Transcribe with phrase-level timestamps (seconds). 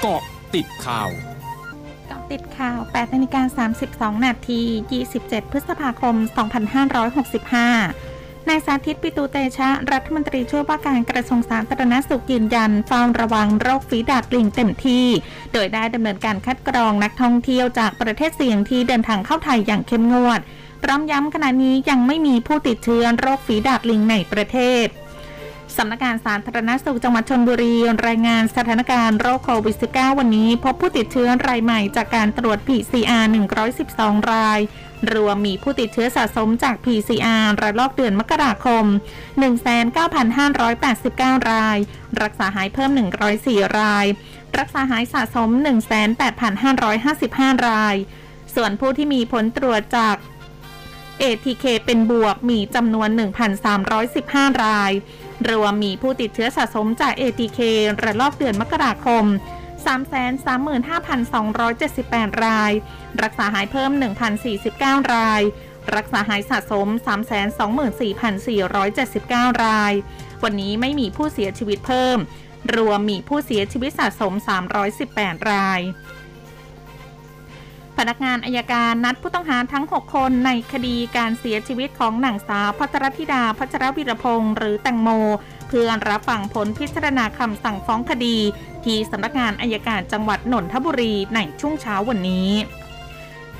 [0.00, 0.22] เกาะ
[0.54, 1.10] ติดข่าว
[2.08, 3.66] เกาะติดข่าว8นาฬิกา
[4.16, 4.62] 32 นาที
[5.06, 6.14] 27 พฤษภาคม
[7.52, 15.06] 2565นายสาธิตปิตูเตชะ รัฐมนตรีช่วยว่าการกระทรวงสาธารณสุขยืนยันเฝ้าระวังโรคฝีดาดลิงเต็มที่
[15.52, 20.40] โดยได้ดำเนินการคัดกรองนักท่องเที่ยวจากประเทศเสี่ยงที่เดินทางเข้าไทยอย่างเข้มงวด
[20.82, 24.86] พร้อมย้ำขณะนี้ยังไม่มีผู้ติดเชื้อโรคฝีดาดลิงในประเทศ
[25.76, 27.76] สำนักงานสาธารณสุขจังหวัดชนบุรี
[28.06, 33.24] รายงานสถานการณ์โรคโควิด -19 วันนี้ พบผู้ติดเชื้อรายใหม่จากการตรวจ PCR
[33.76, 34.60] 112 ราย
[35.12, 38.84] รวมมีผู้ติดเชื้อสะสมจาก PCR ระลอกเดือนมกราคม
[40.56, 41.78] 19,589 ราย
[42.22, 42.90] รักษาหายเพิ่ม
[43.34, 44.06] 104 ราย
[44.58, 45.50] รักษาหายสะสม
[46.78, 47.96] 18,555 ราย
[48.54, 50.16] ส่วนผู้ที่มีผลตรวจจาก
[51.22, 53.08] ATK เป็นบวกมีจำนวน
[53.86, 54.92] 1,315 ราย
[55.50, 57.60] รวมมีผู้ติดเชื้อสะสมจาก ATK
[58.02, 59.24] ระลอกเดือนมกราคม
[59.86, 62.72] 335,278 ราย
[63.22, 63.90] รักษาหายเพิ่ม
[64.52, 65.42] 1,049 ราย
[65.96, 66.88] รักษาหายสะสม
[68.66, 69.92] 324,479 ราย
[70.44, 72.18] วันนี้ไม่มีผู้เสียชีวิตเพิ่ม
[72.76, 74.32] รวมมีผู้เสียชีวิตสะสม
[74.92, 75.80] 318 ราย
[77.98, 85.08] พนักงานอายการนัดผู้ต้องหาทั้ง 6 คนในคดีการเสียชีวิตของหนังสาวพัชรธิดาพัชรวิรพงศ์หรือแตงโม
[85.68, 88.36] เพื่อรับฟังผลพิจารณาคำสั่งฟ้องคดี
[88.84, 92.50] ที่สำนักงานอายการจังหวัดนนทบุรีในช่วงเช้าวันนี้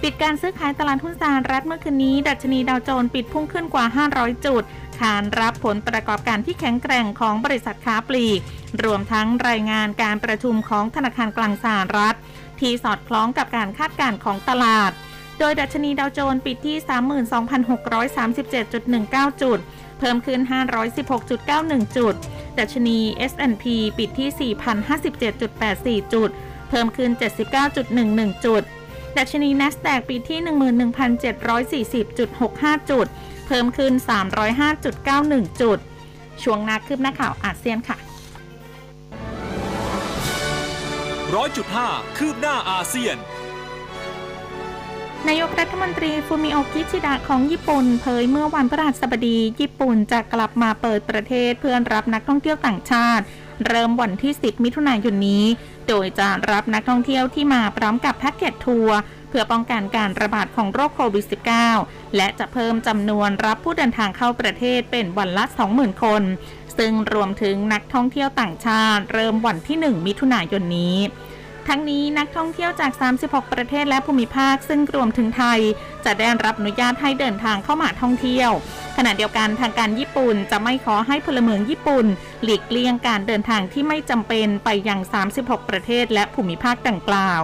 [0.03, 3.85] ปิดการซื้อขายตลาดหุ้นสหรัฐเมื่อคืนนี้ ดัชนีดาวโจนส์ปิดพุ่งขึ้นกว่า
[4.17, 4.63] 500 จุด
[5.01, 8.41] ขานรับผลประกอบการที่แข็งแกร่งของบริษัทค้าปลีก
[8.85, 12.17] รวมทั้งรายงานการประชุมของธนาคารกลางสหรัฐ
[12.61, 14.93] ที่สอดคล้องกับการคาดการณ์ของตลาด
[15.39, 16.77] โดยดัชนีดาวโจนส์ปิดที่
[19.33, 19.59] 32,637.19 จุด
[19.99, 20.41] เพิ่มขึ้น
[21.19, 22.15] 516.91 จุด
[22.59, 22.99] ดัชนี
[23.31, 23.65] S&P
[23.99, 24.55] ปิดที่
[26.03, 26.31] 4,057.84 จุด
[26.71, 27.11] เพิ่มขึ้น
[27.79, 28.63] 79.11 จุด
[29.19, 30.41] ดัชนี NASDAQ ปิดที่
[31.95, 33.07] 11,740.65 จุด
[33.47, 33.93] เพิ่มขึ้น
[34.77, 35.79] 305.91 จุด
[36.43, 37.97] ช่วงนาคืบหน้าข่าวอาเซียนค่ะ
[41.35, 43.17] ร้อยจุดห้าคืบหน้าอาเซียน
[45.29, 53.25] นายกรัฐมนตรีฟูมิโอกิชิดะของญี่ปุ่นเผยเมื่อวันพฤหัสบดี ญี่ปุ่นจะกลับมาเปิดประเทศเพื่อรับนักท่องเที่ยวต่างชาติ
[53.67, 55.45] เริ่มวันที่ 10 มิถุนายนนี้
[55.89, 58.99] โดยจะรับนักท่องเที่ยวที่มาพร้อมกับแพ็กเกจทัวร์
[59.29, 61.25] เพื่อป้องกันการระบาดของโรคโควิด
[61.71, 66.23] -19 และจะเพิ่มจำนวนรับผู้เดินทางเข้าประเทศเป็นวันละ 20,000 คน
[66.79, 70.99] ซึ่งรวมถึงนักท่องเที่ยวต่างชาติ เริ่มวันที่ 1 มิถุนายนนี้
[71.71, 72.93] ทั้งนี้นักท่องเที่ยวจาก
[73.23, 75.61] 36 ประเทศและภูมิภาค ซึ่งรวมถึงไทย
[76.05, 78.51] จะได้รับอนุญาตให้เดินทางเข้ามาท่องเที่ยว
[78.97, 82.07] ขณะเดียวกันทางการญี่ปุ่นจะไม่ขอให้พลเมืองญี่ปุ่น
[82.43, 85.01] หลีกเลี่ยงการเดินทางที่ไม่จำเป็นไปยัง
[85.35, 87.43] 36 ประเทศและภูมิภาคดังกล่าว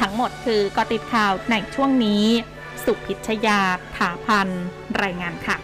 [0.00, 2.24] ทั้งหมดคือกอติดข่าวในช่วงนี้
[2.84, 3.60] สุพิชยา
[3.96, 4.48] ถาพัน
[5.02, 5.56] รายงานค่ะ